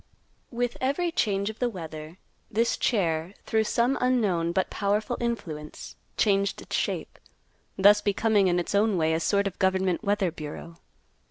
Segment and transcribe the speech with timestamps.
[0.49, 2.17] With every change of the weather,
[2.49, 7.19] this chair, through some unknown but powerful influence, changed its shape,
[7.77, 10.77] thus becoming in its own way a sort of government weather bureau.